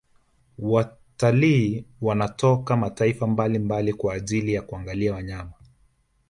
[0.59, 5.53] Watalii wanatoka mataifa mbalimbali kwa ajili ya kuangalia wanyama